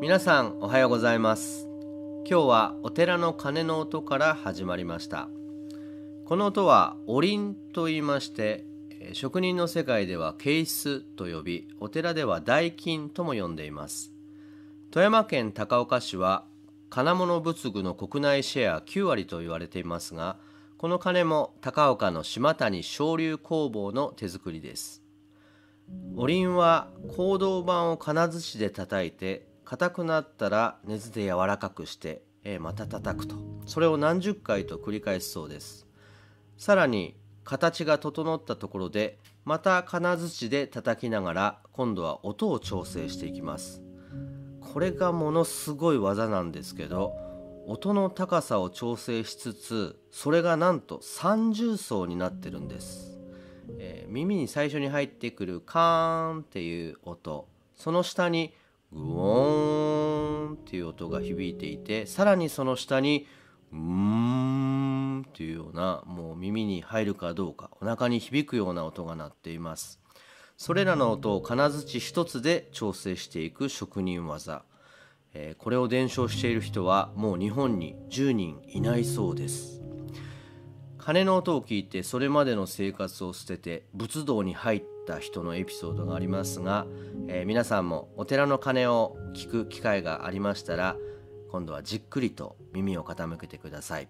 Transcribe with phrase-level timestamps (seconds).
[0.00, 1.68] 皆さんおはようございます。
[2.28, 5.28] 今日はお寺の鐘の音から始まりました。
[6.26, 8.64] この音はお鈴と言いまして
[9.12, 14.12] 職人の世界ではケースと呼びお寺では代金とも呼んでいます。
[14.90, 16.44] 富山県高岡市は
[16.90, 20.36] 金物仏具の国内シェア9割と言われていますが
[20.76, 25.02] この鐘も高岡の島谷昇竜工房の手作りです。
[26.16, 33.36] お鈴は行動板を金槌で叩いて硬くなったら熱で柔らかくして、えまた叩くと。
[33.66, 35.86] それを何十回と繰り返すそうです。
[36.58, 43.82] さらに形が整ったところでまた金槌で叩きながら今度は音を調整していきます。
[44.72, 47.14] これがものすごい技なんですけど
[47.66, 53.18] 音の高さを調整しつつそれがなんと三重奏になってるんです、
[53.78, 57.46] えー、耳に最初に入ってくるカーンっていう音
[57.76, 58.52] その下に
[58.94, 63.26] グオーンっていう音が響いていてさらにその下に
[63.72, 70.00] うーんっていうようなもう耳に入るかどうかお腹に響くような音が鳴っています。
[70.56, 74.62] それらの音を金槌一つで調整していく職人技、
[75.32, 79.82] えー、これを伝承している人はもう日本に10人いないそうです。
[80.98, 86.86] 鐘の音を聞いてそれまでの生活を捨てて仏道に入った人のエピソードがありますが、
[87.28, 90.96] えー、皆さんもお寺の鐘を聞く機会がありましたら
[91.50, 94.08] 今度はじっくりと耳を傾けてください。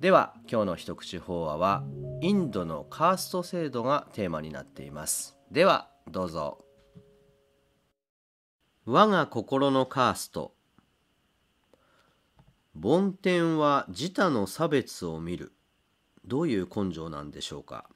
[0.00, 1.82] では今日の一口法話は
[2.20, 5.36] インドのカースト制度がテーマになっています。
[5.50, 6.64] ではどうぞ。
[8.84, 10.54] 我が心のカースト。
[12.74, 15.52] 梵天は自他の差別を見る。
[16.26, 17.88] どういう根性なんでしょうか。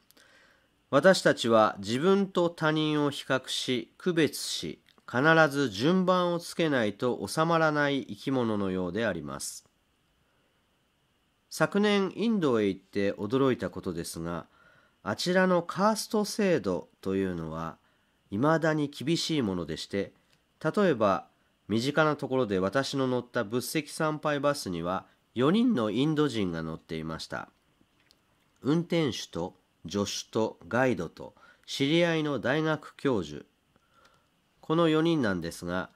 [0.90, 9.64] 私たちは自分と他人を比較し区別し必ず順番をつけないと収まらない生き物のようであります。
[11.48, 14.46] 昨年インドへ行って驚いたことですが
[15.02, 17.76] あちらのカースト制度というのは
[18.30, 20.12] いまだに厳しいものでして
[20.62, 21.26] 例えば
[21.66, 27.48] 身近なところで私の乗った仏石参拝バスには4人のインド人が乗っていました。
[28.62, 31.34] 運転手と助手とガイドと
[31.66, 33.44] 知り合いの大学教授。
[34.60, 35.90] この4人なんですが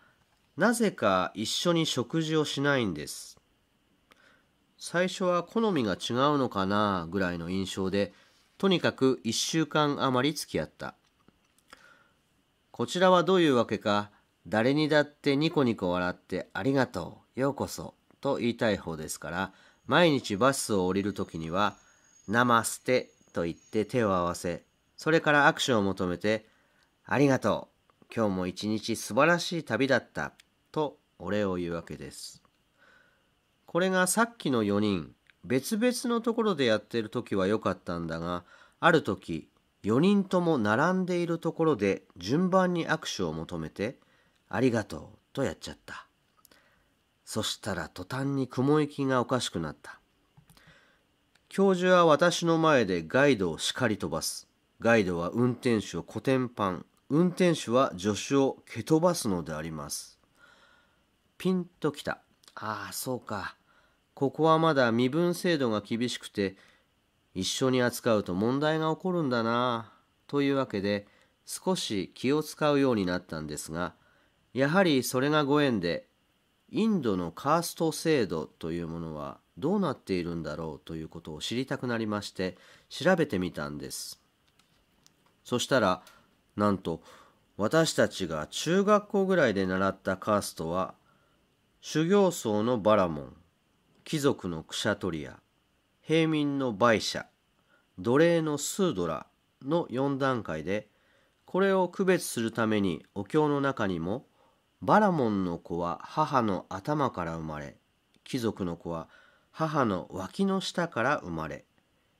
[0.56, 3.38] なぜか一緒に食事をしないんです。
[4.78, 8.12] 最初は好みが違うのかなぐらいの印象で
[8.58, 10.94] とにかく1週間余り付き合った。
[12.70, 14.10] こちらはどういうわけか
[14.46, 19.52] 誰にだってニコニコ笑ってありがとうようこそと言いたい方ですから
[19.86, 21.76] 毎日バスを降りるときには
[22.26, 24.64] ナマステと言って手を合わせ、
[24.96, 26.46] それから握手を求めて、
[27.04, 27.68] ありがと
[28.00, 28.06] う。
[28.14, 30.32] 今日も一日素晴らしい旅だった。
[30.70, 32.42] とお礼を言うわけです。
[33.66, 38.44] これがさっきの4人、別々のところでやってる時は良かったんだが、
[38.78, 39.48] ある時、
[39.82, 43.98] 4人とも並んでいるところで順番に握手を求めて、
[44.48, 46.06] ありがとうとやっちゃった。
[47.24, 50.00] そしたら途端に雲行きがおかしくなった。
[51.56, 54.48] 教授は私の前でガイドを叱り飛ばす。
[54.80, 56.86] ガイドは運転手をコテンパン。
[57.10, 60.18] 運転手は助手を蹴飛ばすのであります。
[61.38, 62.18] ピンときた。
[62.56, 63.54] ああ、そうか。
[64.14, 66.56] ここはまだ身分制度が厳しくて、
[67.34, 69.92] 一緒に扱うと問題が起こるんだな。
[70.26, 71.06] というわけで、
[71.46, 73.94] 少し気を使うようになったんですが、
[74.54, 76.08] やはりそれがご縁で、
[76.68, 82.56] インドのカースト制度というものはどうなっているんだろうということを知りたくなりまして
[82.88, 84.20] 調べてみたんです。
[85.44, 86.02] そしたら
[86.56, 87.02] なんと
[87.56, 90.94] 私たちが中学校ぐらいで習ったカーストは
[91.80, 93.36] 修行僧のバラモン
[94.04, 95.38] 貴族のクシャトリア
[96.00, 97.26] 平民のバイシャ
[97.98, 99.26] 奴隷のスードラ
[99.64, 100.88] の4段階で
[101.46, 104.26] これを区別するためにお経の中にも
[104.82, 107.76] バラモンの子は母の頭から生まれ
[108.24, 109.08] 貴族の子は
[109.56, 111.64] 母の脇の下から生まれ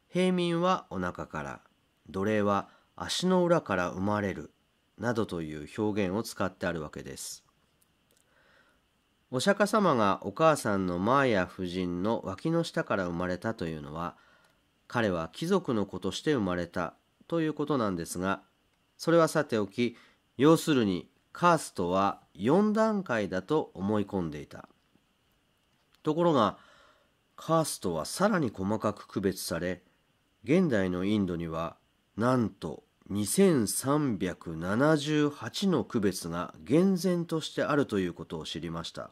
[0.08, 1.60] 平民はお腹から
[2.08, 4.52] 奴隷は足の裏から生まれる
[4.98, 7.44] などという表現を使ってあるわけです。
[9.32, 14.16] お釈迦様がお母さんのマーヤ夫人の脇の下から生まれたというのは
[14.86, 16.94] 彼は貴族の子として生まれた
[17.26, 18.42] ということなんですが
[18.96, 19.96] それはさておき
[20.36, 24.68] 要するにカーストは4段階だと思い込んでいた。
[26.04, 26.58] ところが
[27.36, 29.82] カーストはさらに細かく区別され
[30.44, 31.76] 現代のインドには
[32.16, 39.10] なんと2378の区別が厳然としてあるということを知りました。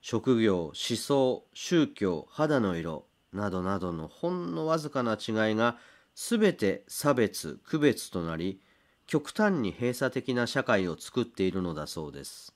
[0.00, 5.78] 職業思想宗教肌の色などなどのほんのわずかな違いが
[6.14, 8.60] 全て差別区別となり
[9.06, 12.54] 極端に閉鎖的な社会を作っているのだそうです。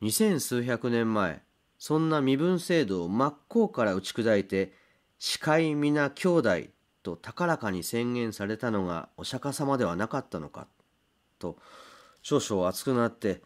[0.00, 1.42] 二千数百年前
[1.80, 4.74] そんな身分制度を真っ向から打ち砕いて
[5.18, 6.56] 視界皆兄弟
[7.02, 10.66] と高らかに宣言されたのがお釈迦様ではなかったのか
[11.38, 11.56] と
[12.22, 13.40] 少々熱くなって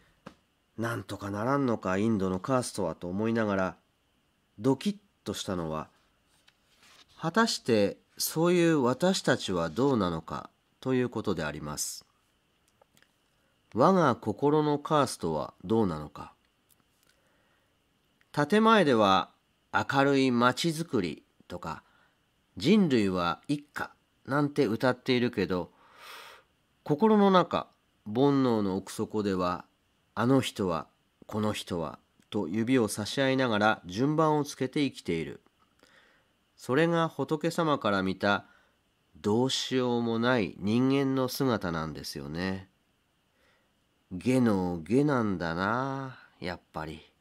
[0.77, 3.75] なんとかならんのかインドのカーストはと思いながら
[4.59, 5.87] ドキッとしたのは
[7.17, 10.49] 果たしてそういう私たちはどうなのか
[10.81, 12.05] ということであります。
[13.73, 16.34] 我が心のカーストはどうなのか。
[18.35, 19.29] 建前では
[19.73, 21.83] 明るい街づくりとか
[22.57, 23.91] 人類は一家
[24.25, 25.71] なんて歌っているけど
[26.83, 27.67] 心の中
[28.05, 29.63] 煩悩の奥底では
[30.15, 30.87] あの人は
[31.27, 31.97] この人は
[32.29, 35.39] と指を差し合いながら順番をつけて生きている
[36.57, 38.47] それが仏様から見た
[39.21, 42.67] どうしようもない人間の姿なんですよね。
[44.11, 47.14] 下の下なんだなやっぱり。